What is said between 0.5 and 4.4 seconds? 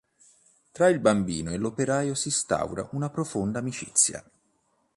Tra il bambino e l’operaio s’istaura una profonda amicizia.